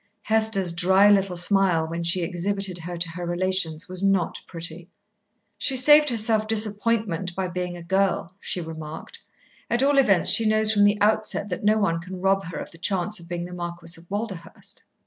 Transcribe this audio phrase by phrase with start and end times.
[0.23, 4.89] Hester's dry, little smile when she exhibited her to her relations was not pretty.
[5.59, 9.19] "She saved herself disappointment by being a girl," she remarked.
[9.69, 12.71] "At all events, she knows from the outset that no one can rob her of
[12.71, 14.81] the chance of being the Marquis of Walderhurst."